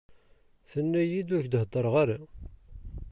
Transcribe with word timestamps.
Tenna-iyi-d 0.71 1.29
ur 1.35 1.43
k-d-heddreɣ 1.45 1.93
ara. 2.03 2.17